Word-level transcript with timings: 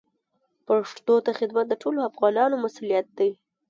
پښتو 0.67 1.15
ته 1.25 1.31
خدمت 1.39 1.65
د 1.69 1.73
ټولو 1.81 1.99
افغانانو 2.09 2.61
مسوولیت 2.63 3.07
دی. 3.17 3.29